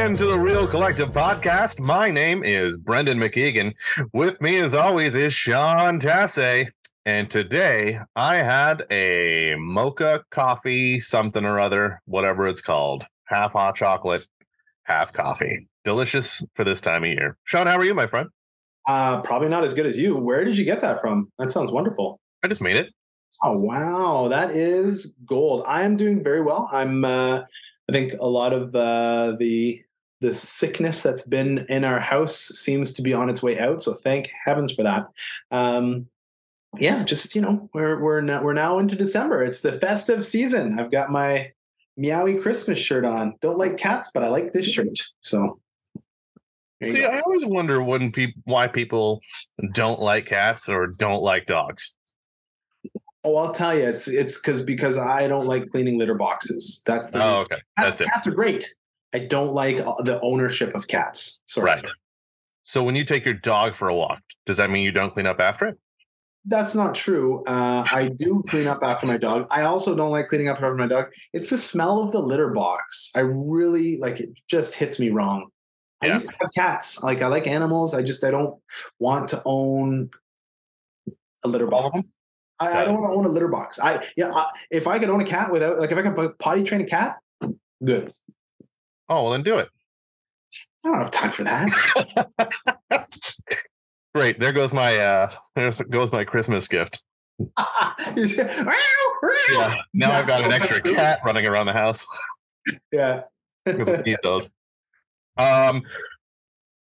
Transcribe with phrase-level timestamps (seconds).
[0.00, 1.78] again to the Real Collective podcast.
[1.78, 3.74] My name is Brendan McEgan.
[4.14, 6.68] With me, as always, is Sean Tasse.
[7.04, 13.04] And today I had a mocha coffee, something or other, whatever it's called.
[13.26, 14.26] Half hot chocolate,
[14.84, 15.68] half coffee.
[15.84, 17.36] Delicious for this time of year.
[17.44, 18.30] Sean, how are you, my friend?
[18.88, 20.16] Uh, probably not as good as you.
[20.16, 21.30] Where did you get that from?
[21.38, 22.18] That sounds wonderful.
[22.42, 22.90] I just made it.
[23.44, 25.62] Oh wow, that is gold.
[25.66, 26.70] I am doing very well.
[26.72, 27.04] I'm.
[27.04, 27.42] Uh,
[27.88, 29.82] I think a lot of uh, the
[30.20, 33.82] the sickness that's been in our house seems to be on its way out.
[33.82, 35.06] So thank heavens for that.
[35.50, 36.06] Um,
[36.78, 39.42] yeah, just you know, we're we're now, we're now into December.
[39.42, 40.78] It's the festive season.
[40.78, 41.52] I've got my
[41.98, 43.34] meowy Christmas shirt on.
[43.40, 44.98] Don't like cats, but I like this shirt.
[45.20, 45.58] So
[46.82, 49.20] See, I always wonder when people why people
[49.74, 51.94] don't like cats or don't like dogs.
[53.22, 56.82] Oh, I'll tell you, it's it's because because I don't like cleaning litter boxes.
[56.86, 57.56] That's the oh, okay.
[57.76, 58.06] Cats, That's it.
[58.06, 58.66] cats are great.
[59.12, 61.42] I don't like the ownership of cats.
[61.46, 61.66] Sorry.
[61.66, 61.90] Right.
[62.64, 65.26] So when you take your dog for a walk, does that mean you don't clean
[65.26, 65.78] up after it?
[66.46, 67.44] That's not true.
[67.44, 69.46] Uh, I do clean up after my dog.
[69.50, 71.06] I also don't like cleaning up after my dog.
[71.32, 73.10] It's the smell of the litter box.
[73.14, 74.40] I really like it.
[74.48, 75.48] Just hits me wrong.
[76.02, 77.02] I used to have cats.
[77.02, 77.92] Like I like animals.
[77.94, 78.58] I just I don't
[78.98, 80.08] want to own
[81.44, 82.16] a litter box.
[82.58, 83.78] I, I don't want to own a litter box.
[83.78, 84.30] I yeah.
[84.32, 86.86] I, if I could own a cat without like if I could potty train a
[86.86, 87.16] cat,
[87.84, 88.12] good.
[89.10, 89.68] Oh, well, then do it.
[90.84, 93.08] I don't have time for that.
[94.14, 94.40] Great.
[94.40, 97.02] There goes my uh there goes my Christmas gift.
[99.50, 99.74] Yeah.
[99.94, 102.06] Now I've got an extra cat running around the house
[102.92, 103.22] Yeah.
[103.64, 104.50] because we need those.
[105.36, 105.82] Um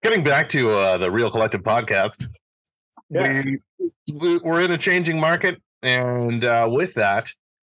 [0.02, 2.24] getting back to uh the real collective podcast.
[3.10, 3.46] Yes.
[3.78, 7.30] We, we- we're in a changing market and uh with that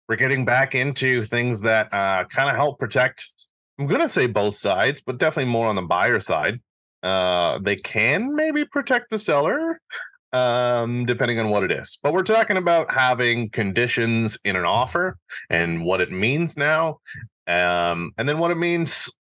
[0.08, 3.28] we're getting back into things that uh kind of help protect
[3.80, 6.60] I'm to say both sides, but definitely more on the buyer side.
[7.02, 9.80] Uh they can maybe protect the seller
[10.32, 15.16] um depending on what it is but we're talking about having conditions in an offer
[15.48, 16.98] and what it means now
[17.48, 19.12] um and then what it means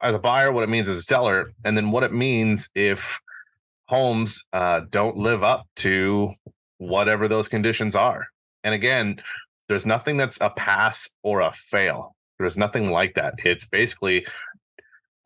[0.00, 3.20] as a buyer what it means as a seller and then what it means if
[3.88, 6.30] homes uh don't live up to
[6.78, 8.28] whatever those conditions are
[8.64, 9.20] and again
[9.68, 13.34] there's nothing that's a pass or a fail there's nothing like that.
[13.44, 14.26] It's basically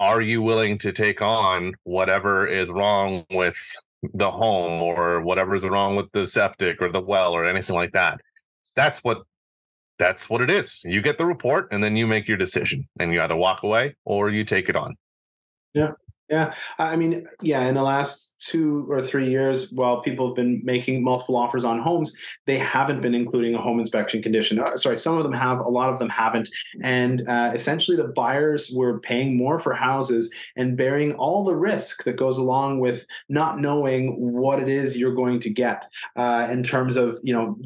[0.01, 3.57] are you willing to take on whatever is wrong with
[4.15, 7.93] the home or whatever is wrong with the septic or the well or anything like
[7.93, 8.21] that?
[8.75, 9.23] That's what
[9.99, 10.81] that's what it is.
[10.83, 13.95] You get the report and then you make your decision and you either walk away
[14.05, 14.97] or you take it on.
[15.75, 15.93] Yeah,
[16.31, 20.61] I I mean, yeah, in the last two or three years, while people have been
[20.65, 22.15] making multiple offers on homes,
[22.47, 24.59] they haven't been including a home inspection condition.
[24.59, 26.49] Uh, sorry, some of them have, a lot of them haven't.
[26.83, 32.05] And uh, essentially, the buyers were paying more for houses and bearing all the risk
[32.05, 36.63] that goes along with not knowing what it is you're going to get uh, in
[36.63, 37.59] terms of, you know,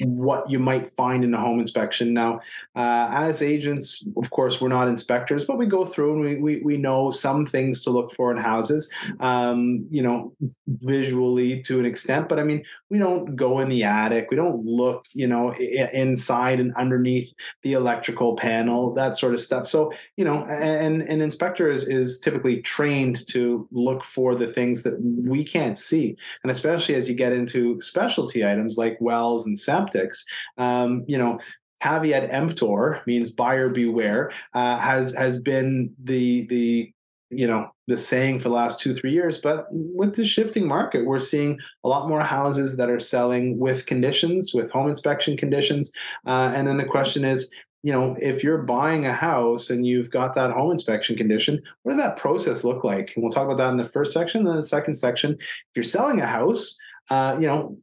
[0.00, 2.14] what you might find in a home inspection.
[2.14, 2.40] Now,
[2.76, 6.62] uh, as agents, of course, we're not inspectors, but we go through and we, we,
[6.62, 10.32] we know some things to look for in houses, um, you know,
[10.66, 12.28] visually to an extent.
[12.28, 14.28] But I mean, we don't go in the attic.
[14.30, 19.66] We don't look, you know, inside and underneath the electrical panel, that sort of stuff.
[19.66, 24.82] So, you know, and an inspector is, is typically trained to look for the things
[24.84, 26.16] that we can't see.
[26.42, 30.24] And especially as you get into specialty items like wells and septics,
[30.56, 31.38] um, you know,
[31.80, 36.92] caveat emptor means buyer beware uh, has has been the the
[37.30, 41.06] you know the saying for the last two three years but with the shifting market
[41.06, 45.92] we're seeing a lot more houses that are selling with conditions with home inspection conditions.
[46.26, 50.10] Uh, and then the question is you know if you're buying a house and you've
[50.10, 53.12] got that home inspection condition what does that process look like?
[53.14, 55.32] And we'll talk about that in the first section then the second section.
[55.32, 56.78] If you're selling a house
[57.10, 57.76] uh, you know,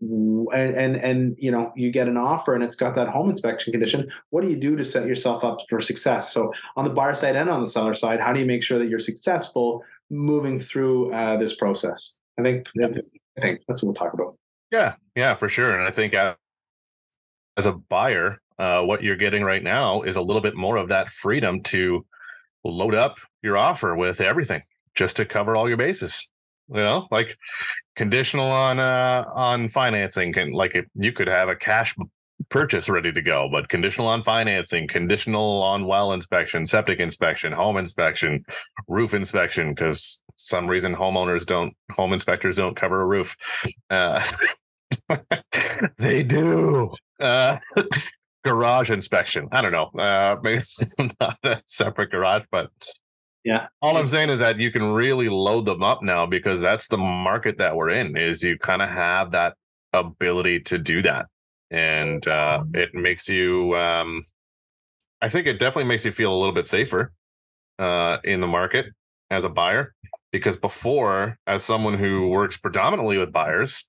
[0.54, 3.72] and, and and you know, you get an offer and it's got that home inspection
[3.72, 4.10] condition.
[4.30, 6.32] What do you do to set yourself up for success?
[6.34, 8.78] So on the buyer side and on the seller side, how do you make sure
[8.80, 12.20] that you're successful moving through uh, this process?
[12.40, 14.38] I think I think that's what we'll talk about.
[14.72, 16.36] yeah yeah for sure and i think uh,
[17.58, 20.88] as a buyer uh, what you're getting right now is a little bit more of
[20.90, 22.06] that freedom to
[22.64, 24.62] load up your offer with everything
[24.96, 26.32] just to cover all your bases
[26.70, 27.38] you know like
[27.96, 31.96] conditional on uh on financing can like if you could have a cash
[32.50, 37.78] purchase ready to go but conditional on financing conditional on well inspection septic inspection home
[37.78, 38.44] inspection
[38.88, 43.36] roof inspection because some reason homeowners don't home inspectors don't cover a roof.
[43.90, 44.26] Uh
[45.98, 46.94] they do.
[47.20, 47.58] uh
[48.44, 49.48] garage inspection.
[49.52, 50.00] I don't know.
[50.00, 50.62] Uh maybe
[51.20, 52.70] not a separate garage but
[53.46, 53.68] Yeah.
[53.80, 56.98] All I'm saying is that you can really load them up now because that's the
[56.98, 58.18] market that we're in.
[58.18, 59.54] Is you kind of have that
[59.94, 61.28] ability to do that,
[61.70, 63.78] and uh, it makes you.
[63.78, 64.26] Um,
[65.22, 67.14] I think it definitely makes you feel a little bit safer
[67.78, 68.88] uh, in the market
[69.30, 69.94] as a buyer
[70.32, 73.88] because before, as someone who works predominantly with buyers,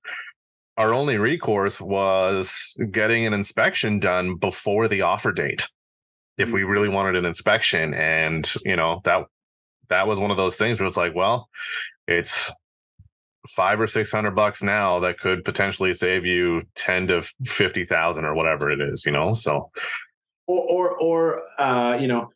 [0.77, 5.67] our only recourse was getting an inspection done before the offer date
[6.37, 9.25] if we really wanted an inspection and you know that
[9.89, 11.49] that was one of those things where it's like well
[12.07, 12.51] it's
[13.47, 18.25] five or six hundred bucks now that could potentially save you 10 to 50 thousand
[18.25, 19.71] or whatever it is you know so
[20.47, 22.29] or or, or uh you know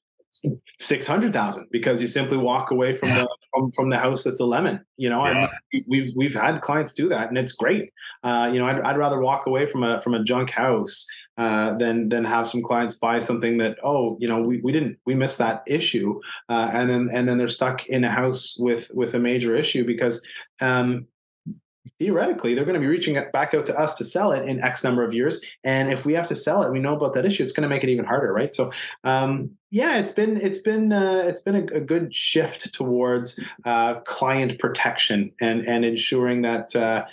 [0.80, 3.22] six hundred thousand because you simply walk away from yeah.
[3.24, 4.84] the from, from the house that's a lemon.
[4.98, 5.50] You know, yeah.
[5.74, 7.92] and we've we've had clients do that, and it's great.
[8.24, 11.06] Uh, you know, I'd, I'd rather walk away from a from a junk house
[11.38, 14.98] uh, then than have some clients buy something that oh you know we, we didn't
[15.06, 16.20] we missed that issue
[16.50, 19.86] uh, and then and then they're stuck in a house with with a major issue
[19.86, 20.26] because
[20.60, 21.08] um,
[21.98, 24.84] theoretically they're going to be reaching back out to us to sell it in x
[24.84, 27.44] number of years and if we have to sell it we know about that issue
[27.44, 28.54] it's going to make it even harder right?
[28.54, 28.72] So
[29.04, 33.96] um, yeah it's been it's been uh, it's been a, a, good shift towards uh,
[34.02, 37.06] client protection and and ensuring that uh,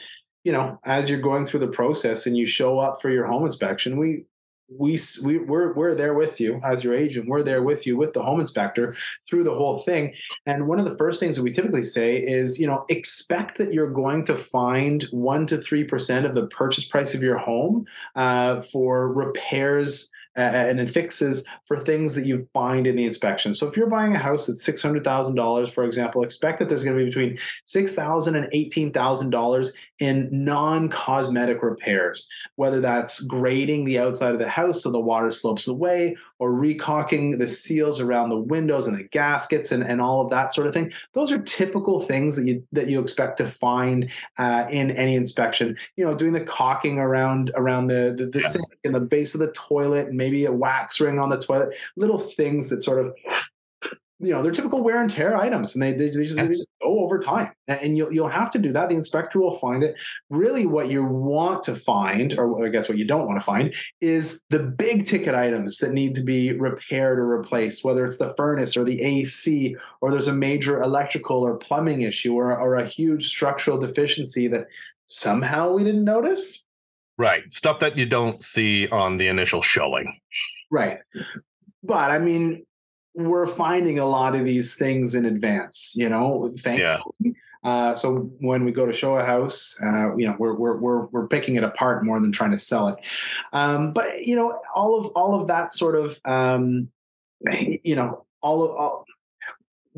[0.48, 3.44] you know as you're going through the process and you show up for your home
[3.44, 4.24] inspection we
[4.70, 7.26] we, we we're we're there with you as your agent.
[7.26, 8.94] We're there with you with the home inspector
[9.26, 10.14] through the whole thing.
[10.44, 13.72] And one of the first things that we typically say is you know expect that
[13.72, 18.60] you're going to find 1 to 3% of the purchase price of your home uh,
[18.60, 23.54] for repairs and it fixes for things that you find in the inspection.
[23.54, 26.68] So if you're buying a house that's six hundred thousand dollars, for example, expect that
[26.68, 32.80] there's going to be between six thousand and eighteen thousand dollars in non-cosmetic repairs, whether
[32.80, 37.48] that's grading the outside of the house so the water slopes away, or recaulking the
[37.48, 40.92] seals around the windows and the gaskets and, and all of that sort of thing.
[41.14, 45.76] Those are typical things that you that you expect to find uh, in any inspection.
[45.96, 48.48] You know, doing the caulking around around the the, the yeah.
[48.48, 52.18] sink and the base of the toilet, maybe a wax ring on the toilet, little
[52.18, 53.14] things that sort of
[54.20, 56.66] you know they're typical wear and tear items and they, they, they, just, they, just,
[56.82, 58.88] go over time and you'll, you'll have to do that.
[58.88, 59.98] The inspector will find it.
[60.30, 63.74] Really what you want to find or i guess what you don't want to find
[64.00, 68.34] is the big ticket items that need to be repaired or replaced whether it's the
[68.36, 72.86] furnace or the ac or there's a major electrical or plumbing issue or, or a
[72.86, 74.66] huge structural deficiency that
[75.06, 76.64] somehow we didn't notice
[77.18, 80.12] right stuff that you don't see on the initial showing
[80.70, 80.98] right
[81.82, 82.64] but I mean,
[83.14, 87.14] we're finding a lot of these things in advance, you know, thankfully.
[87.20, 87.32] Yeah.
[87.64, 91.06] Uh, so when we go to show a house, uh, you know, we're, we're, we're,
[91.06, 92.96] we're picking it apart more than trying to sell it.
[93.52, 96.88] Um, but you know, all of, all of that sort of, um,
[97.82, 99.04] you know, all of, all,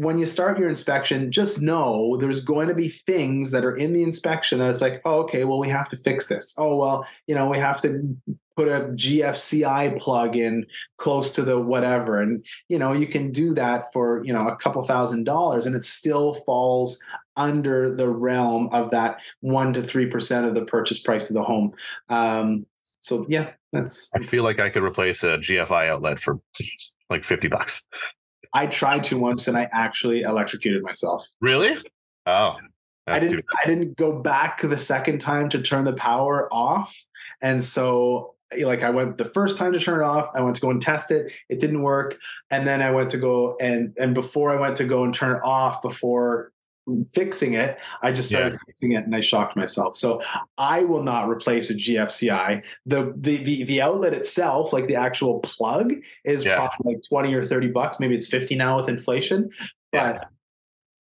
[0.00, 3.92] when you start your inspection, just know there's going to be things that are in
[3.92, 6.54] the inspection that it's like, oh, okay, well, we have to fix this.
[6.56, 8.16] Oh, well, you know, we have to
[8.56, 10.64] put a GFCI plug in
[10.96, 12.18] close to the whatever.
[12.18, 15.76] And, you know, you can do that for, you know, a couple thousand dollars and
[15.76, 16.98] it still falls
[17.36, 21.74] under the realm of that one to 3% of the purchase price of the home.
[22.08, 22.64] Um,
[23.00, 24.10] so yeah, that's.
[24.14, 26.40] I feel like I could replace a GFI outlet for
[27.10, 27.84] like 50 bucks.
[28.52, 31.26] I tried to once and I actually electrocuted myself.
[31.40, 31.76] Really?
[32.26, 32.56] Oh.
[33.06, 37.06] I didn't I didn't go back the second time to turn the power off.
[37.40, 40.56] And so eh, like I went the first time to turn it off, I went
[40.56, 41.32] to go and test it.
[41.48, 42.18] It didn't work.
[42.50, 45.34] And then I went to go and and before I went to go and turn
[45.34, 46.52] it off before
[47.14, 48.58] fixing it, I just started yeah.
[48.66, 49.96] fixing it and I shocked myself.
[49.96, 50.20] So
[50.58, 52.62] I will not replace a GFCI.
[52.86, 55.94] The the the, the outlet itself, like the actual plug,
[56.24, 56.56] is yeah.
[56.56, 58.00] probably like 20 or 30 bucks.
[58.00, 59.50] Maybe it's 50 now with inflation.
[59.92, 60.24] But yeah.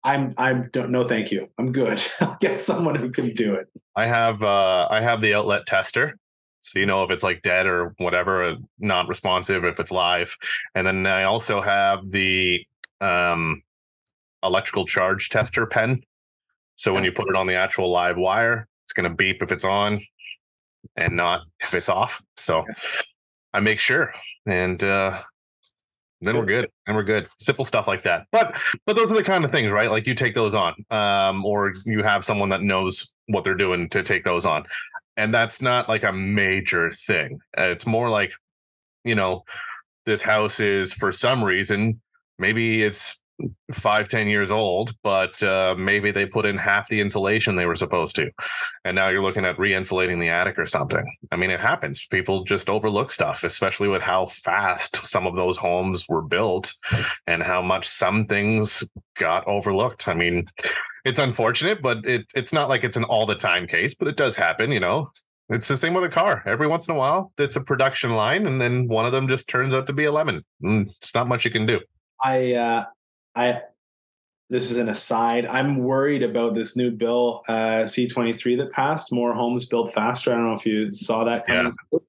[0.03, 1.49] I'm I'm don't no thank you.
[1.57, 2.01] I'm good.
[2.21, 3.67] I'll get someone who can do it.
[3.95, 6.17] I have uh I have the outlet tester
[6.63, 10.35] so you know if it's like dead or whatever, uh, not responsive, if it's live.
[10.73, 12.65] And then I also have the
[13.01, 13.61] um,
[14.43, 16.01] electrical charge tester pen.
[16.75, 19.51] So when you put it on the actual live wire, it's going to beep if
[19.51, 20.01] it's on
[20.95, 22.21] and not if it's off.
[22.37, 22.65] So
[23.53, 24.13] I make sure,
[24.45, 25.21] and uh,
[26.21, 27.27] then we're good, and we're good.
[27.39, 28.25] Simple stuff like that.
[28.31, 29.91] But but those are the kind of things, right?
[29.91, 33.89] Like you take those on, um, or you have someone that knows what they're doing
[33.89, 34.65] to take those on
[35.17, 37.39] and that's not like a major thing.
[37.57, 38.33] Uh, it's more like,
[39.03, 39.43] you know,
[40.05, 42.01] this house is for some reason
[42.39, 43.21] maybe it's
[43.71, 47.75] five, ten years old, but uh, maybe they put in half the insulation they were
[47.75, 48.29] supposed to,
[48.85, 51.05] and now you're looking at re-insulating the attic or something.
[51.31, 52.05] I mean, it happens.
[52.07, 56.73] People just overlook stuff, especially with how fast some of those homes were built,
[57.27, 58.83] and how much some things
[59.17, 60.07] got overlooked.
[60.07, 60.45] I mean,
[61.05, 64.17] it's unfortunate, but it, it's not like it's an all the time case, but it
[64.17, 64.71] does happen.
[64.71, 65.11] You know,
[65.49, 66.41] it's the same with a car.
[66.45, 69.49] Every once in a while, it's a production line, and then one of them just
[69.49, 70.43] turns out to be a lemon.
[70.63, 71.79] Mm, it's not much you can do.
[72.23, 72.85] I, uh,
[73.35, 73.61] I,
[74.49, 75.45] this is an aside.
[75.47, 79.11] I'm worried about this new bill, uh, C23 that passed.
[79.11, 80.31] More homes built faster.
[80.31, 81.73] I don't know if you saw that coming.
[81.91, 81.99] Yeah.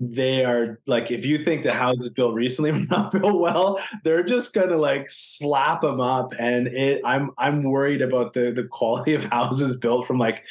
[0.00, 4.24] They are like, if you think the houses built recently were not built well, they're
[4.24, 6.32] just gonna like slap them up.
[6.40, 10.44] And it, I'm I'm worried about the the quality of houses built from like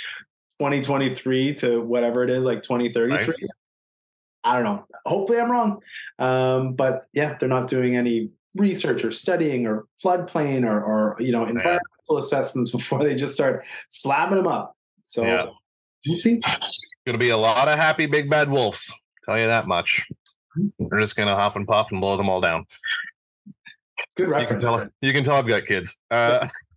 [0.59, 3.17] 2023 to whatever it is, like 2033.
[3.17, 3.35] Right.
[4.43, 4.85] I don't know.
[5.05, 5.81] Hopefully, I'm wrong.
[6.19, 11.31] Um, but yeah, they're not doing any research or studying or floodplain or, or you
[11.31, 11.81] know environmental
[12.11, 12.19] yeah.
[12.19, 14.75] assessments before they just start slamming them up.
[15.03, 15.45] So yeah.
[16.03, 18.93] you see, it's going to be a lot of happy big bad wolves.
[19.25, 20.05] Tell you that much.
[20.57, 20.85] Mm-hmm.
[20.89, 22.65] They're just going to huff and puff and blow them all down.
[24.17, 24.63] Good reference.
[24.63, 25.97] You can tell, you can tell I've got kids.
[26.09, 26.47] Uh,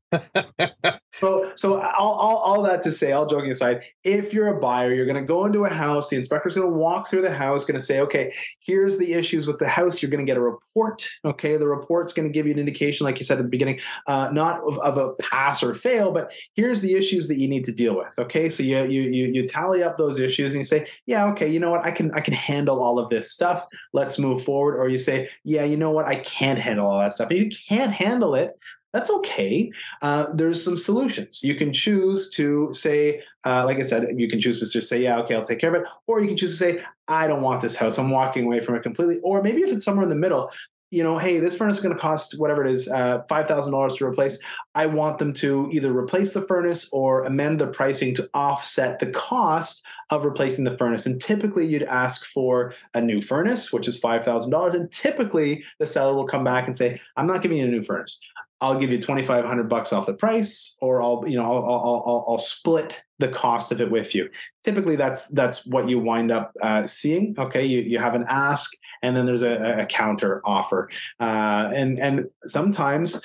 [1.14, 4.92] so, so all, all, all, that to say, all joking aside, if you're a buyer,
[4.92, 6.08] you're going to go into a house.
[6.08, 9.46] The inspector's going to walk through the house, going to say, okay, here's the issues
[9.46, 10.02] with the house.
[10.02, 11.08] You're going to get a report.
[11.24, 13.80] Okay, the report's going to give you an indication, like you said at the beginning,
[14.06, 17.64] uh, not of, of, a pass or fail, but here's the issues that you need
[17.64, 18.12] to deal with.
[18.18, 21.48] Okay, so you you you you tally up those issues and you say, yeah, okay,
[21.48, 23.66] you know what, I can I can handle all of this stuff.
[23.92, 24.76] Let's move forward.
[24.76, 27.30] Or you say, yeah, you know what, I can't handle all that stuff.
[27.30, 28.58] If you can't handle it,
[28.94, 29.72] that's okay.
[30.02, 31.42] Uh, there's some solutions.
[31.42, 35.02] You can choose to say, uh, like I said, you can choose to just say,
[35.02, 35.88] yeah, okay, I'll take care of it.
[36.06, 37.98] Or you can choose to say, I don't want this house.
[37.98, 39.18] I'm walking away from it completely.
[39.24, 40.52] Or maybe if it's somewhere in the middle,
[40.92, 44.06] you know, hey, this furnace is going to cost whatever it is, uh, $5,000 to
[44.06, 44.38] replace.
[44.76, 49.08] I want them to either replace the furnace or amend the pricing to offset the
[49.08, 51.04] cost of replacing the furnace.
[51.04, 54.74] And typically you'd ask for a new furnace, which is $5,000.
[54.74, 57.82] And typically the seller will come back and say, I'm not giving you a new
[57.82, 58.24] furnace.
[58.64, 62.24] I'll give you 2,500 bucks off the price, or I'll, you know, I'll, I'll, I'll,
[62.28, 64.30] I'll, split the cost of it with you.
[64.64, 67.34] Typically that's, that's what you wind up uh, seeing.
[67.38, 67.64] Okay.
[67.64, 70.88] You, you have an ask and then there's a, a counter offer.
[71.20, 73.22] Uh, and, and sometimes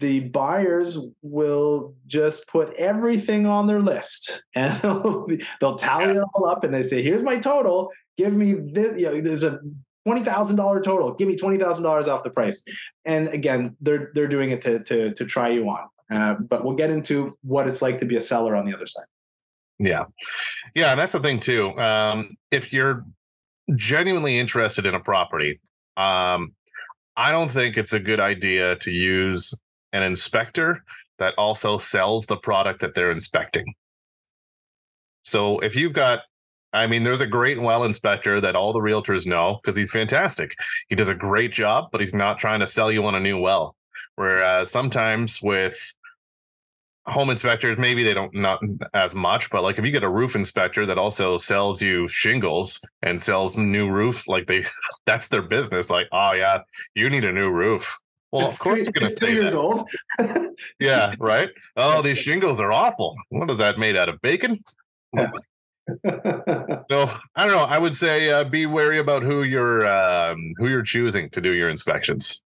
[0.00, 5.26] the buyers will just put everything on their list and they'll,
[5.60, 7.92] they'll tally it all up and they say, here's my total.
[8.16, 9.60] Give me this, you know, there's a
[10.04, 11.14] twenty thousand dollar total.
[11.14, 12.64] Give me twenty thousand dollars off the price.
[13.04, 15.88] And again, they're they're doing it to to to try you on.
[16.10, 18.86] Uh, but we'll get into what it's like to be a seller on the other
[18.86, 19.06] side.
[19.78, 20.04] Yeah,
[20.74, 21.76] yeah, and that's the thing too.
[21.78, 23.04] Um, if you're
[23.74, 25.60] genuinely interested in a property,
[25.96, 26.52] um,
[27.16, 29.54] I don't think it's a good idea to use
[29.92, 30.84] an inspector
[31.18, 33.74] that also sells the product that they're inspecting.
[35.22, 36.20] So if you've got
[36.74, 40.56] I mean, there's a great well inspector that all the realtors know because he's fantastic.
[40.88, 43.38] He does a great job, but he's not trying to sell you on a new
[43.38, 43.76] well.
[44.16, 45.94] Whereas sometimes with
[47.06, 48.60] home inspectors, maybe they don't not
[48.92, 52.80] as much, but like if you get a roof inspector that also sells you shingles
[53.02, 54.64] and sells new roof, like they
[55.06, 55.90] that's their business.
[55.90, 56.60] Like, oh yeah,
[56.94, 57.98] you need a new roof.
[58.32, 59.58] Well, it's of course, two, you're going to years that.
[59.58, 59.88] old.
[60.80, 61.50] yeah, right.
[61.76, 63.14] Oh, these shingles are awful.
[63.28, 64.20] What is that made out of?
[64.22, 64.64] Bacon?
[65.14, 65.30] Yeah
[65.88, 67.64] so I don't know.
[67.64, 71.50] I would say uh, be wary about who you're um, who you're choosing to do
[71.52, 72.40] your inspections.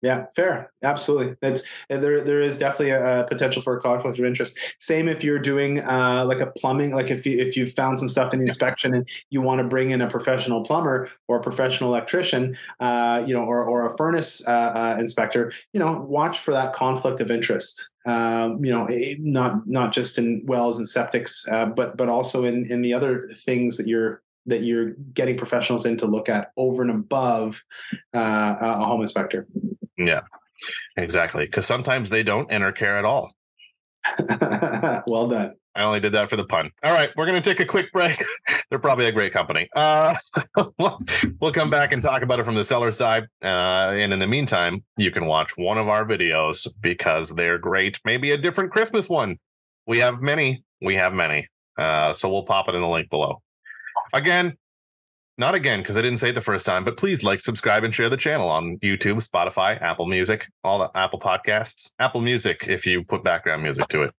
[0.00, 0.70] Yeah, fair.
[0.84, 1.34] Absolutely.
[1.40, 2.20] That's there.
[2.20, 4.56] There is definitely a, a, potential for a conflict of interest.
[4.78, 8.08] Same if you're doing uh, like a plumbing, like if you if you found some
[8.08, 11.42] stuff in the inspection and you want to bring in a professional plumber or a
[11.42, 16.38] professional electrician, uh, you know, or or a furnace uh, uh inspector, you know, watch
[16.38, 17.90] for that conflict of interest.
[18.06, 22.44] Um, you know, it, not not just in wells and septics, uh, but but also
[22.44, 26.52] in in the other things that you're that you're getting professionals in to look at
[26.56, 27.64] over and above
[28.14, 29.46] uh, a home inspector.
[29.98, 30.20] Yeah,
[30.96, 31.44] exactly.
[31.44, 33.32] Because sometimes they don't enter care at all.
[35.06, 35.54] well done.
[35.74, 36.70] I only did that for the pun.
[36.82, 38.24] All right, we're going to take a quick break.
[38.70, 39.68] They're probably a great company.
[39.76, 40.16] Uh,
[41.40, 43.24] we'll come back and talk about it from the seller side.
[43.44, 48.00] Uh, and in the meantime, you can watch one of our videos because they're great.
[48.04, 49.38] Maybe a different Christmas one.
[49.86, 50.64] We have many.
[50.82, 51.46] We have many.
[51.78, 53.40] Uh, so we'll pop it in the link below.
[54.12, 54.56] Again,
[55.38, 57.94] not again because I didn't say it the first time, but please like, subscribe, and
[57.94, 62.84] share the channel on YouTube, Spotify, Apple Music, all the Apple Podcasts, Apple Music if
[62.84, 64.14] you put background music to it,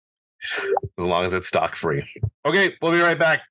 [0.97, 2.03] as long as it's stock free.
[2.45, 3.41] Okay, we'll be right back.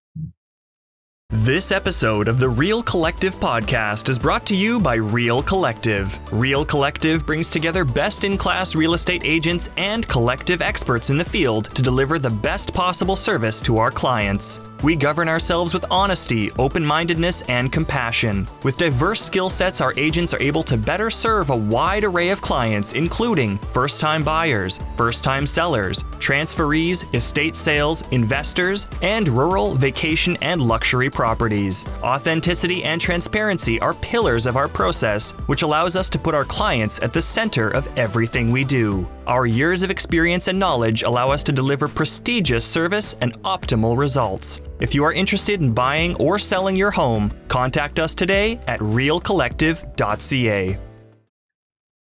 [1.31, 6.19] This episode of the Real Collective podcast is brought to you by Real Collective.
[6.33, 11.25] Real Collective brings together best in class real estate agents and collective experts in the
[11.25, 14.63] field to deliver the best possible service to our clients.
[14.83, 18.49] We govern ourselves with honesty, open mindedness, and compassion.
[18.63, 22.41] With diverse skill sets, our agents are able to better serve a wide array of
[22.41, 30.37] clients, including first time buyers, first time sellers, transferees, estate sales, investors, and rural, vacation,
[30.43, 31.87] and luxury properties.
[32.03, 37.03] Authenticity and transparency are pillars of our process, which allows us to put our clients
[37.03, 39.09] at the center of everything we do.
[39.27, 44.61] Our years of experience and knowledge allow us to deliver prestigious service and optimal results.
[44.81, 50.79] If you are interested in buying or selling your home, contact us today at realcollective.ca.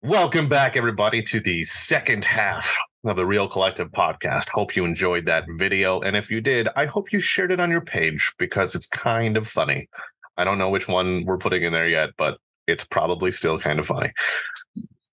[0.04, 2.78] Welcome back, everybody, to the second half
[3.10, 4.50] of the Real Collective podcast.
[4.50, 6.00] Hope you enjoyed that video.
[6.02, 9.38] And if you did, I hope you shared it on your page because it's kind
[9.38, 9.90] of funny.
[10.38, 13.80] I don't know which one we're putting in there yet, but it's probably still kind
[13.80, 14.12] of funny.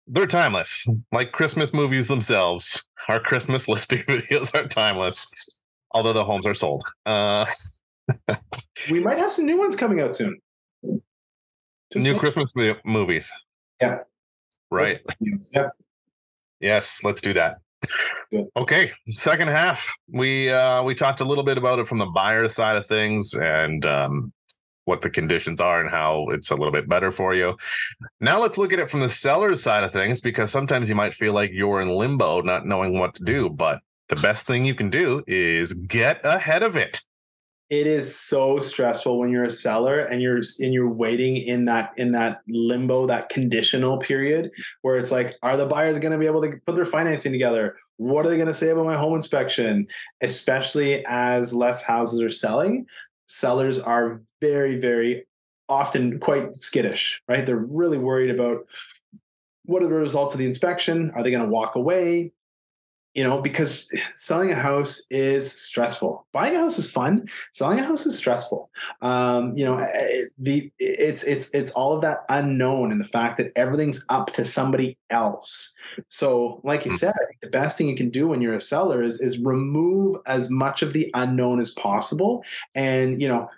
[0.07, 2.83] They're timeless, like Christmas movies themselves.
[3.09, 5.61] Our Christmas listing videos are timeless,
[5.93, 6.83] although the homes are sold.
[7.07, 7.47] Uh,
[8.91, 10.39] we might have some new ones coming out soon.
[11.93, 12.53] Just new Christmas
[12.85, 13.31] movies.
[13.81, 13.99] Yeah.
[14.71, 15.01] Right.
[15.53, 15.69] Yeah.
[16.61, 17.59] Yes, let's do that.
[18.57, 19.93] Okay, second half.
[20.09, 23.35] We uh we talked a little bit about it from the buyer side of things
[23.35, 24.33] and um
[24.85, 27.57] what the conditions are and how it's a little bit better for you.
[28.21, 31.15] Now let's look at it from the seller's side of things because sometimes you might
[31.15, 34.75] feel like you're in limbo not knowing what to do, but the best thing you
[34.75, 37.01] can do is get ahead of it
[37.73, 41.91] it is so stressful when you're a seller and you're and you're waiting in that
[41.97, 44.51] in that limbo that conditional period
[44.83, 47.79] where it's like are the buyers going to be able to put their financing together?
[47.97, 49.87] What are they going to say about my home inspection?
[50.21, 52.85] Especially as less houses are selling
[53.25, 55.25] sellers are very very
[55.71, 57.47] often quite skittish right?
[57.47, 58.67] They're really worried about
[59.65, 61.11] what are the results of the inspection?
[61.15, 62.33] Are they going to walk away
[63.15, 66.27] you know because selling a house is stressful.
[66.33, 67.29] Buying a house is fun.
[67.53, 68.71] Selling a house is stressful.
[69.01, 73.01] Um, you know it, eh, eh, the it's it's it's all of that unknown and
[73.01, 75.75] the fact that everything's up to somebody else.
[76.09, 76.97] So like you hmm.
[76.97, 79.39] said i think the best thing you can do when you're a seller is is
[79.39, 82.45] remove as much of the unknown as possible
[82.75, 83.49] and you know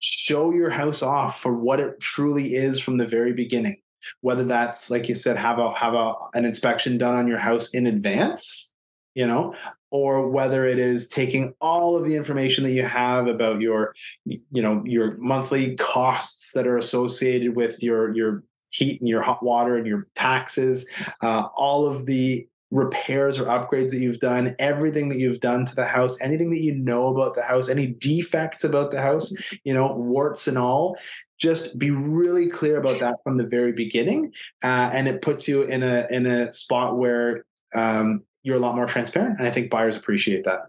[0.00, 3.76] show your house off for what it truly is from the very beginning.
[4.22, 7.74] Whether that's like you said have a have a an inspection done on your house
[7.74, 8.69] in advance
[9.14, 9.54] you know
[9.90, 13.94] or whether it is taking all of the information that you have about your
[14.24, 19.42] you know your monthly costs that are associated with your your heat and your hot
[19.42, 20.88] water and your taxes
[21.22, 25.74] uh, all of the repairs or upgrades that you've done everything that you've done to
[25.74, 29.32] the house anything that you know about the house any defects about the house
[29.64, 30.96] you know warts and all
[31.36, 35.62] just be really clear about that from the very beginning uh, and it puts you
[35.62, 37.44] in a in a spot where
[37.74, 39.38] um, you're a lot more transparent.
[39.38, 40.60] And I think buyers appreciate that.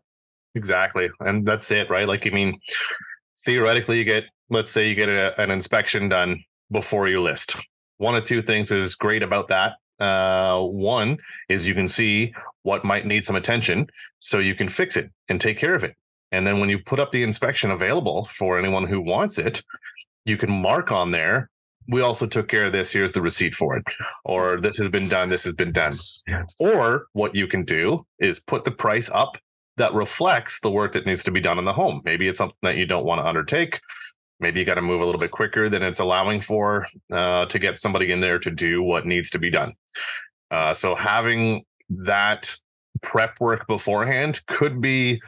[0.56, 1.10] Exactly.
[1.20, 2.08] And that's it, right?
[2.08, 2.60] Like, I mean,
[3.46, 7.56] theoretically, you get, let's say you get a, an inspection done before you list.
[7.98, 9.74] One of two things is great about that.
[10.04, 13.88] Uh, one is you can see what might need some attention
[14.20, 15.96] so you can fix it and take care of it.
[16.32, 19.62] And then when you put up the inspection available for anyone who wants it,
[20.26, 21.50] you can mark on there
[21.88, 22.92] we also took care of this.
[22.92, 23.84] Here's the receipt for it.
[24.24, 25.30] Or this has been done.
[25.30, 25.94] This has been done.
[26.60, 29.38] Or what you can do is put the price up
[29.78, 32.02] that reflects the work that needs to be done in the home.
[32.06, 33.80] Maybe it's something that you don't want to undertake.
[34.40, 37.60] Maybe you got to move a little bit quicker than it's allowing for uh, to
[37.60, 39.74] get somebody in there to do what needs to be done.
[40.50, 42.56] Uh, so having that
[43.02, 45.22] prep work beforehand could be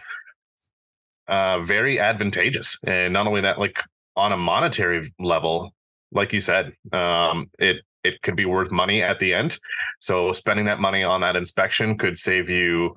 [1.28, 2.78] uh, very advantageous.
[2.86, 3.82] And not only that, like
[4.16, 5.74] on a monetary level,
[6.14, 9.60] like you said, um, it it could be worth money at the end.
[10.00, 12.96] So spending that money on that inspection could save you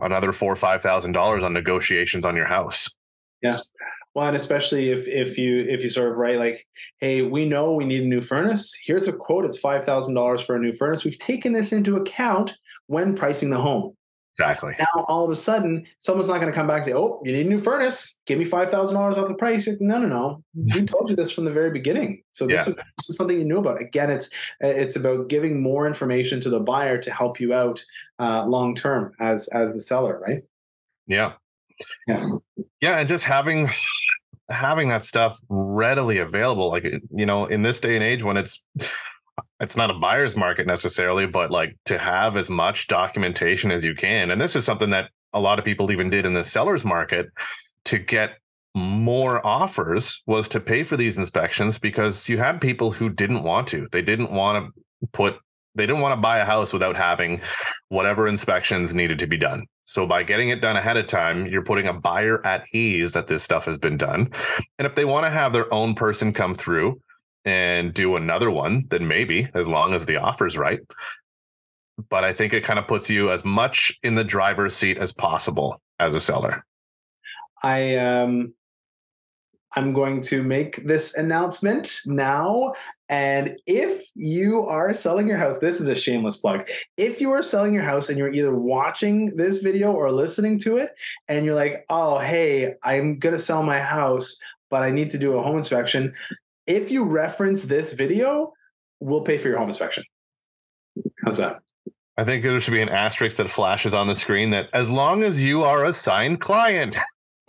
[0.00, 2.94] another four or five thousand dollars on negotiations on your house.
[3.42, 3.58] Yeah.
[4.14, 6.66] Well, and especially if if you if you sort of write like,
[6.98, 8.76] hey, we know we need a new furnace.
[8.84, 9.44] Here's a quote.
[9.44, 11.04] It's five thousand dollars for a new furnace.
[11.04, 13.96] We've taken this into account when pricing the home.
[14.34, 14.74] Exactly.
[14.78, 17.32] Now all of a sudden, someone's not going to come back and say, "Oh, you
[17.32, 18.20] need a new furnace.
[18.26, 20.44] Give me five thousand dollars off the price." No, no, no.
[20.74, 22.22] We told you this from the very beginning.
[22.30, 22.70] So this yeah.
[22.70, 23.80] is this is something you knew about.
[23.80, 27.84] Again, it's it's about giving more information to the buyer to help you out
[28.18, 30.42] uh, long term as as the seller, right?
[31.06, 31.32] Yeah.
[32.06, 32.24] Yeah.
[32.80, 33.68] Yeah, and just having
[34.48, 38.64] having that stuff readily available, like you know, in this day and age when it's
[39.60, 43.94] it's not a buyer's market necessarily, but like to have as much documentation as you
[43.94, 44.30] can.
[44.30, 47.26] And this is something that a lot of people even did in the seller's market
[47.86, 48.38] to get
[48.74, 53.66] more offers was to pay for these inspections because you had people who didn't want
[53.68, 53.86] to.
[53.92, 55.36] They didn't want to put
[55.76, 57.40] they didn't want to buy a house without having
[57.90, 59.64] whatever inspections needed to be done.
[59.84, 63.28] So by getting it done ahead of time, you're putting a buyer at ease that
[63.28, 64.30] this stuff has been done.
[64.78, 67.00] And if they want to have their own person come through
[67.44, 70.80] and do another one, then maybe as long as the offer's right.
[72.08, 75.12] But I think it kind of puts you as much in the driver's seat as
[75.12, 76.64] possible as a seller.
[77.62, 78.54] I um
[79.76, 82.74] I'm going to make this announcement now.
[83.08, 86.68] And if you are selling your house, this is a shameless plug.
[86.96, 90.78] If you are selling your house and you're either watching this video or listening to
[90.78, 90.90] it,
[91.28, 95.18] and you're like, oh, hey, I'm going to sell my house, but I need to
[95.18, 96.14] do a home inspection.
[96.70, 98.52] If you reference this video,
[99.00, 100.04] we'll pay for your home inspection.
[101.24, 101.58] How's that?
[102.16, 105.24] I think there should be an asterisk that flashes on the screen that as long
[105.24, 106.96] as you are a signed client.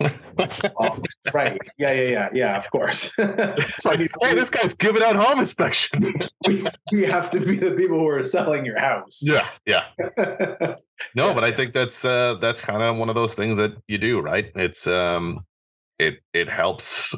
[0.80, 0.98] oh,
[1.32, 1.56] right.
[1.78, 3.12] Yeah, yeah, yeah, yeah, of course.
[3.18, 6.10] it's like, hey, this guy's giving out home inspections.
[6.48, 9.20] we, we have to be the people who are selling your house.
[9.22, 9.84] Yeah, yeah.
[11.14, 13.98] no, but I think that's uh that's kind of one of those things that you
[13.98, 14.50] do, right?
[14.56, 15.46] It's um
[16.00, 17.14] it it helps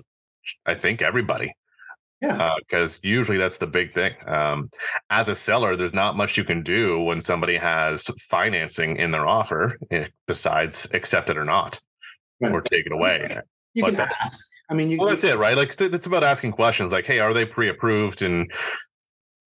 [0.67, 1.55] I think everybody.
[2.27, 2.55] Yeah.
[2.59, 4.15] Because uh, usually that's the big thing.
[4.27, 4.71] Um,
[5.11, 9.27] as a seller, there's not much you can do when somebody has financing in their
[9.27, 11.81] offer eh, besides accept it or not
[12.41, 12.53] right.
[12.53, 13.39] or take it away.
[13.75, 14.49] You but can ask.
[14.71, 15.57] I mean, you, well, that's it, right?
[15.57, 18.51] Like th- it's about asking questions, like, "Hey, are they pre-approved?" and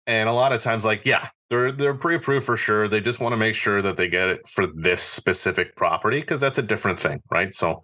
[0.07, 2.87] and a lot of times, like, yeah, they're they're pre-approved for sure.
[2.87, 6.39] They just want to make sure that they get it for this specific property because
[6.39, 7.53] that's a different thing, right?
[7.53, 7.83] So.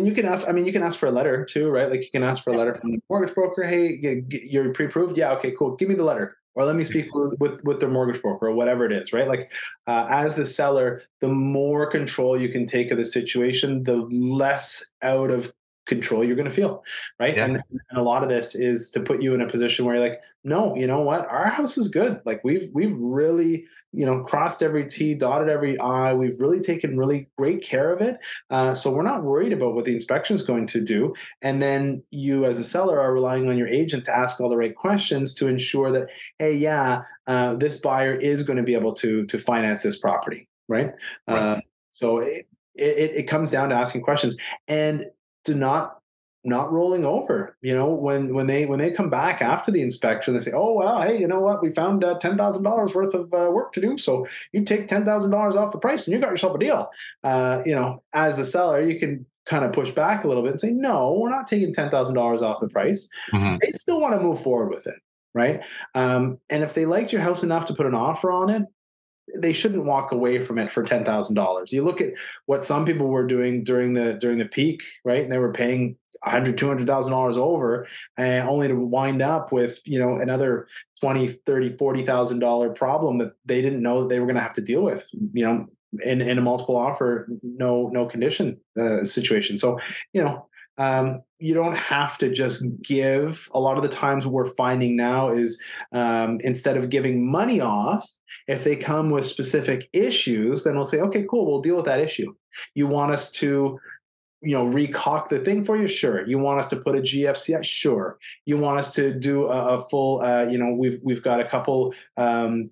[0.00, 0.48] And you can ask.
[0.48, 1.90] I mean, you can ask for a letter too, right?
[1.90, 3.64] Like you can ask for a letter from the mortgage broker.
[3.64, 5.14] Hey, you're pre-approved.
[5.14, 5.76] Yeah, okay, cool.
[5.76, 8.54] Give me the letter or let me speak with, with, with their mortgage broker or
[8.54, 9.28] whatever it is, right?
[9.28, 9.52] Like,
[9.86, 14.90] uh, as the seller, the more control you can take of the situation, the less
[15.02, 15.52] out of
[15.90, 16.82] control you're going to feel,
[17.18, 17.36] right?
[17.36, 17.44] Yeah.
[17.44, 20.08] And, and a lot of this is to put you in a position where you're
[20.08, 22.20] like, no, you know what, our house is good.
[22.24, 26.14] Like we've we've really you know, crossed every T, dotted every I.
[26.14, 28.18] We've really taken really great care of it.
[28.48, 31.12] Uh, so we're not worried about what the inspection is going to do.
[31.42, 34.56] And then you, as a seller, are relying on your agent to ask all the
[34.56, 38.92] right questions to ensure that, hey, yeah, uh, this buyer is going to be able
[38.94, 40.92] to to finance this property, right?
[41.26, 41.36] right.
[41.36, 44.36] Uh, so it, it it comes down to asking questions
[44.68, 45.06] and
[45.44, 46.00] to not
[46.42, 50.32] not rolling over you know when when they when they come back after the inspection
[50.32, 51.62] they say oh well hey you know what?
[51.62, 55.72] We found uh, $10000 worth of uh, work to do so you take $10000 off
[55.72, 56.90] the price and you got yourself a deal.
[57.22, 60.52] Uh, you know as the seller you can kind of push back a little bit
[60.52, 63.08] and say no we're not taking $10000 off the price.
[63.32, 63.56] Mm-hmm.
[63.60, 64.96] they still want to move forward with it
[65.32, 65.60] right?
[65.94, 68.62] Um, and if they liked your house enough to put an offer on it
[69.36, 71.72] they shouldn't walk away from it for ten thousand dollars.
[71.72, 72.12] You look at
[72.46, 75.22] what some people were doing during the during the peak, right?
[75.22, 79.22] And they were paying a hundred, two hundred thousand dollars over, and only to wind
[79.22, 80.66] up with you know another
[81.00, 84.42] twenty, thirty, forty thousand dollar problem that they didn't know that they were going to
[84.42, 85.08] have to deal with.
[85.32, 85.66] You know,
[86.04, 89.56] in in a multiple offer, no no condition uh, situation.
[89.58, 89.78] So
[90.12, 90.46] you know,
[90.80, 93.50] um, you don't have to just give.
[93.52, 95.62] A lot of the times, what we're finding now is
[95.92, 98.10] um, instead of giving money off,
[98.48, 102.00] if they come with specific issues, then we'll say, okay, cool, we'll deal with that
[102.00, 102.34] issue.
[102.74, 103.78] You want us to
[104.42, 105.86] you know recaulk the thing for you?
[105.86, 106.26] Sure.
[106.26, 108.18] You want us to put a gfci sure.
[108.46, 111.44] You want us to do a, a full uh, you know we've we've got a
[111.44, 112.70] couple um,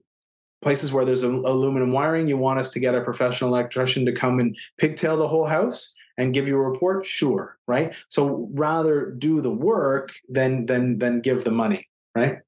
[0.63, 2.27] places where there's aluminum wiring.
[2.27, 5.95] You want us to get a professional electrician to come and pigtail the whole house
[6.19, 11.21] and give you a report sure right so rather do the work than than than
[11.21, 12.39] give the money right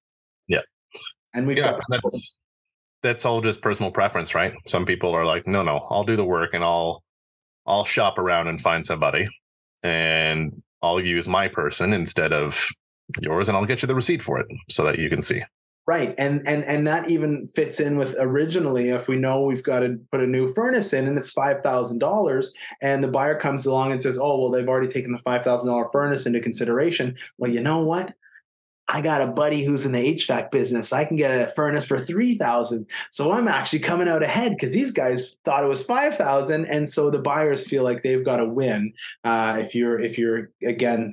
[0.47, 0.61] yeah
[1.33, 2.03] and we've yeah, got
[3.03, 4.55] that's all just personal preference, right?
[4.67, 7.03] Some people are like, no, no, I'll do the work and I'll
[7.67, 9.29] I'll shop around and find somebody
[9.83, 12.69] and I'll use my person instead of
[13.21, 15.43] yours and I'll get you the receipt for it so that you can see.
[15.87, 16.15] Right.
[16.19, 19.99] And and and that even fits in with originally if we know we've got to
[20.13, 24.17] put a new furnace in and it's $5,000 and the buyer comes along and says,
[24.17, 28.15] "Oh, well they've already taken the $5,000 furnace into consideration." Well, you know what?
[28.93, 30.93] I got a buddy who's in the HVAC business.
[30.93, 32.87] I can get a furnace for 3000.
[33.11, 37.11] So I'm actually coming out ahead because these guys thought it was 5000 and so
[37.11, 38.93] the buyers feel like they've got to win.
[39.23, 41.13] Uh, if you're if you're again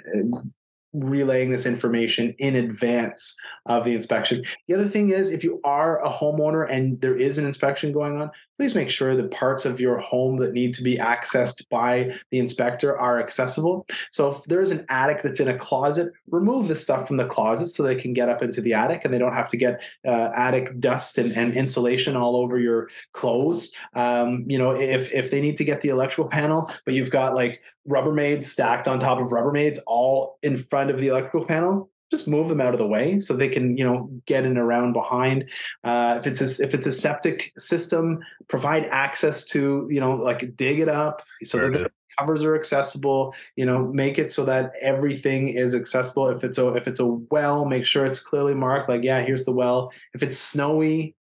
[0.94, 4.44] relaying this information in advance of the inspection.
[4.68, 8.20] The other thing is, if you are a homeowner and there is an inspection going
[8.22, 12.12] on, please make sure the parts of your home that need to be accessed by
[12.32, 13.86] the inspector are accessible.
[14.12, 17.68] So if there's an attic that's in a closet, remove the stuff from the closet
[17.68, 20.32] so they can get up into the attic and they don't have to get uh,
[20.36, 23.74] attic dust and, and, insulation all over your clothes.
[23.96, 27.34] Um, you know, if if they need to get the electrical panel, but you've got
[27.34, 32.28] like Rubbermaids stacked on top of Rubbermaids all in front of the electrical panel, just
[32.28, 35.50] move them out of the way so they can you know get in around behind.
[35.84, 40.56] Uh, if it's a, if it's a septic system provide access to you know like
[40.56, 44.72] dig it up so that the covers are accessible you know make it so that
[44.82, 46.28] everything is accessible.
[46.30, 49.46] If it's a if it's a well make sure it's clearly marked like yeah here's
[49.46, 49.92] the well.
[50.14, 51.16] If it's snowy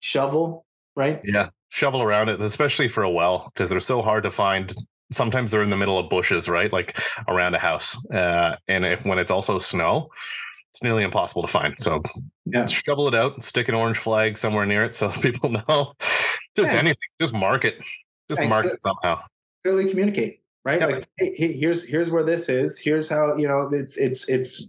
[0.00, 1.20] shovel right?
[1.24, 4.74] Yeah shovel around it especially for a well because they're so hard to find
[5.10, 6.72] sometimes they're in the middle of bushes, right?
[6.72, 8.04] Like around a house.
[8.10, 10.10] Uh, and if when it's also snow,
[10.70, 11.74] it's nearly impossible to find.
[11.78, 12.02] So
[12.46, 12.66] yeah.
[12.66, 15.92] shovel it out, and stick an orange flag somewhere near it so people know.
[16.56, 16.78] Just yeah.
[16.78, 17.78] anything, just mark it.
[18.28, 19.20] Just and mark it somehow.
[19.64, 20.80] Clearly communicate, right?
[20.80, 20.90] Yep.
[20.90, 22.78] Like hey, here's here's where this is.
[22.78, 24.68] Here's how, you know, it's it's it's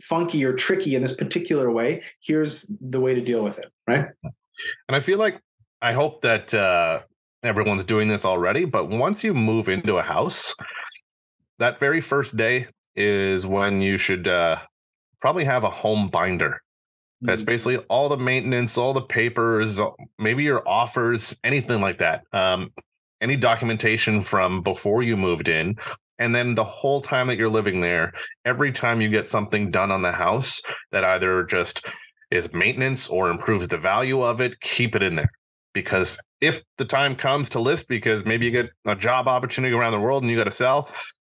[0.00, 2.02] funky or tricky in this particular way.
[2.22, 4.06] Here's the way to deal with it, right?
[4.24, 5.40] And I feel like
[5.82, 7.00] I hope that uh
[7.42, 10.54] everyone's doing this already, but once you move into a house,
[11.58, 14.58] that very first day is when you should uh,
[15.20, 16.60] probably have a home binder.
[17.22, 17.46] That's mm-hmm.
[17.46, 19.80] basically all the maintenance, all the papers,
[20.18, 22.22] maybe your offers, anything like that.
[22.32, 22.72] Um,
[23.20, 25.76] any documentation from before you moved in.
[26.18, 28.12] And then the whole time that you're living there,
[28.46, 31.86] every time you get something done on the house that either just
[32.30, 35.30] is maintenance or improves the value of it, keep it in there
[35.72, 39.92] because if the time comes to list because maybe you get a job opportunity around
[39.92, 40.88] the world and you got to sell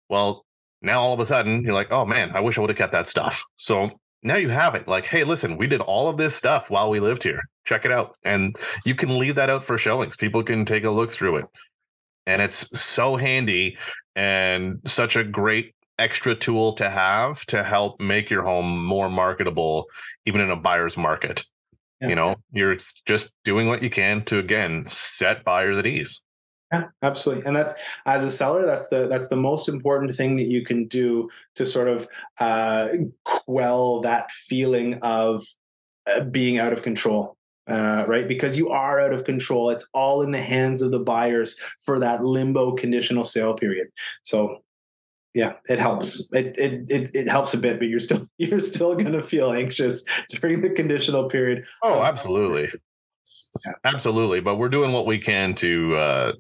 [0.09, 0.45] well
[0.83, 2.93] now all of a sudden you're like oh man i wish i would have kept
[2.93, 3.45] that stuff.
[3.57, 3.91] So
[4.23, 4.87] now you have it.
[4.87, 7.41] Like hey listen we did all of this stuff while we lived here.
[7.65, 8.17] Check it out.
[8.25, 10.17] And you can leave that out for showings.
[10.17, 11.47] People can take a look through it.
[12.27, 13.79] And it's so handy
[14.15, 19.85] and such a great extra tool to have to help make your home more marketable
[20.27, 21.45] even in a buyer's market
[22.01, 22.09] yeah.
[22.09, 26.23] You know, you're just doing what you can to again set buyers at ease.
[26.73, 27.47] Yeah, absolutely.
[27.47, 27.75] And that's
[28.07, 31.67] as a seller, that's the that's the most important thing that you can do to
[31.67, 32.07] sort of
[32.39, 32.91] uh,
[33.25, 35.45] quell that feeling of
[36.07, 37.37] uh, being out of control.
[37.67, 38.27] Uh, right?
[38.27, 39.71] Because you are out of control.
[39.71, 43.89] It's all in the hands of the buyers for that limbo conditional sale period.
[44.23, 44.63] So
[45.35, 46.29] yeah it helps.
[46.33, 49.53] It, it it it helps a bit but you're still you're still going to feel
[49.53, 51.65] anxious during the conditional period.
[51.83, 52.65] Oh absolutely.
[52.65, 53.73] Yeah.
[53.85, 56.33] absolutely but we're doing what we can to uh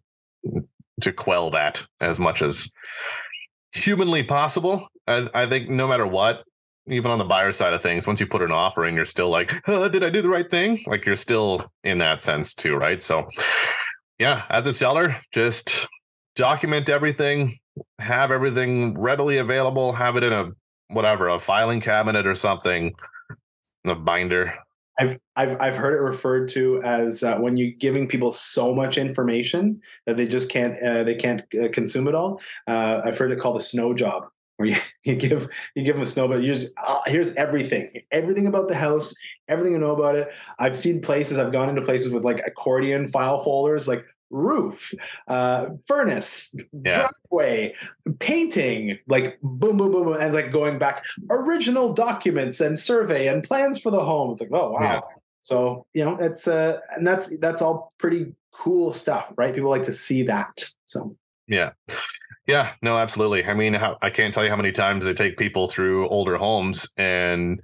[1.02, 2.70] to quell that as much as
[3.72, 4.88] humanly possible.
[5.06, 6.42] I, I think no matter what
[6.88, 9.28] even on the buyer side of things once you put an offer in you're still
[9.28, 10.80] like oh, did i do the right thing?
[10.86, 13.00] Like you're still in that sense too right?
[13.00, 13.28] So
[14.18, 15.86] yeah as a seller just
[16.34, 17.58] document everything
[17.98, 20.50] have everything readily available, have it in a
[20.88, 22.94] whatever, a filing cabinet or something,
[23.84, 24.54] a binder.
[24.98, 28.98] I've I've I've heard it referred to as uh, when you're giving people so much
[28.98, 32.40] information that they just can't uh, they can't uh, consume it all.
[32.66, 34.26] Uh, I've heard it called a snow job,
[34.60, 38.02] where you, you give you give them a snow, but you just uh, here's everything,
[38.10, 39.14] everything about the house,
[39.48, 40.28] everything you know about it.
[40.58, 44.92] I've seen places, I've gone into places with like accordion file folders, like roof,
[45.28, 47.08] uh, furnace, yeah.
[47.30, 47.74] driveway,
[48.18, 53.80] painting, like boom, boom, boom, and like going back, original documents and survey and plans
[53.80, 54.32] for the home.
[54.32, 54.80] It's like, oh wow.
[54.80, 55.00] Yeah.
[55.42, 59.54] So you know, it's uh, and that's that's all pretty cool stuff, right?
[59.54, 60.64] People like to see that.
[60.86, 61.16] So
[61.46, 61.72] yeah.
[62.46, 63.44] Yeah, no, absolutely.
[63.44, 66.36] I mean, how, I can't tell you how many times I take people through older
[66.36, 67.60] homes and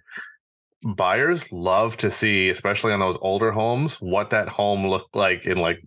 [0.85, 5.59] buyers love to see, especially on those older homes, what that home looked like in
[5.59, 5.83] like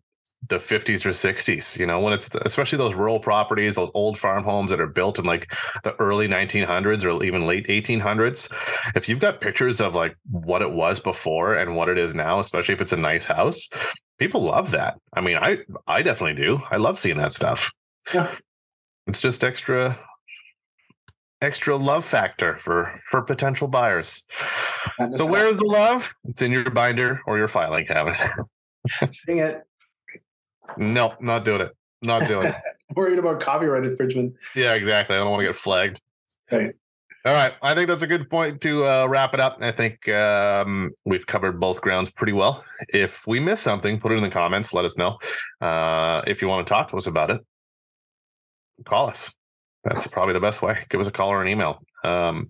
[0.48, 4.44] the 50s or 60s you know when it's especially those rural properties those old farm
[4.44, 8.52] homes that are built in like the early 1900s or even late 1800s
[8.96, 12.40] if you've got pictures of like what it was before and what it is now
[12.40, 13.68] especially if it's a nice house
[14.20, 15.00] people love that.
[15.14, 16.60] I mean i i definitely do.
[16.70, 17.74] I love seeing that stuff.
[18.14, 18.36] Yeah.
[19.08, 19.98] It's just extra
[21.42, 24.26] extra love factor for for potential buyers.
[25.12, 26.14] So where's the love?
[26.26, 28.20] It's in your binder or your filing cabinet.
[29.10, 29.64] Sing it
[30.78, 31.76] no, not doing it.
[32.02, 32.56] Not doing it.
[32.96, 34.34] Worried about copyright infringement.
[34.56, 35.16] Yeah, exactly.
[35.16, 36.02] I don't want to get flagged.
[36.52, 36.72] Okay.
[37.26, 37.54] All right.
[37.62, 39.58] I think that's a good point to uh, wrap it up.
[39.60, 42.64] I think um, we've covered both grounds pretty well.
[42.88, 44.74] If we miss something, put it in the comments.
[44.74, 45.18] Let us know.
[45.60, 47.42] Uh, if you want to talk to us about it,
[48.86, 49.36] call us.
[49.84, 50.86] That's probably the best way.
[50.90, 51.84] Give us a call or an email.
[52.04, 52.50] Um,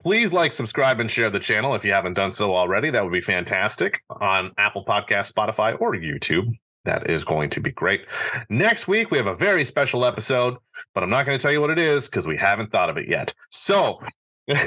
[0.00, 2.90] please like, subscribe, and share the channel if you haven't done so already.
[2.90, 6.56] That would be fantastic on Apple Podcast, Spotify, or YouTube.
[6.88, 8.06] That is going to be great.
[8.48, 10.56] Next week, we have a very special episode,
[10.94, 12.96] but I'm not going to tell you what it is because we haven't thought of
[12.96, 13.34] it yet.
[13.50, 14.00] So,
[14.46, 14.62] this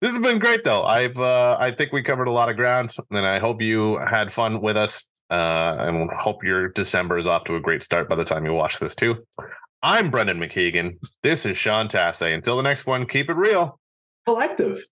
[0.00, 0.84] has been great, though.
[0.84, 4.32] I've uh, I think we covered a lot of ground, and I hope you had
[4.32, 5.06] fun with us.
[5.28, 8.54] Uh, and hope your December is off to a great start by the time you
[8.54, 9.16] watch this too.
[9.82, 10.94] I'm Brendan McKeegan.
[11.22, 12.32] This is Sean Tassay.
[12.34, 13.78] Until the next one, keep it real.
[14.24, 14.82] Collective.